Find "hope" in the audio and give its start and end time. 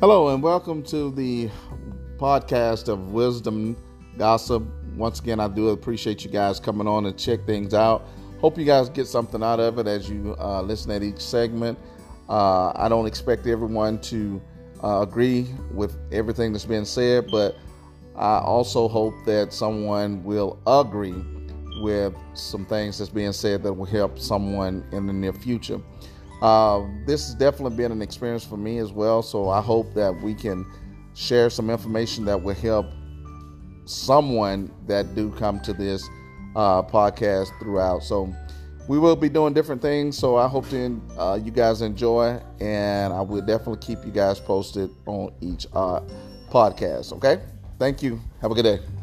8.40-8.56, 18.88-19.12, 29.60-29.94, 40.48-40.68